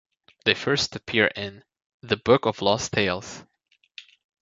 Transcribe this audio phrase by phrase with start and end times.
[0.45, 1.63] They first appear in
[2.01, 3.43] "The Book of Lost Tales".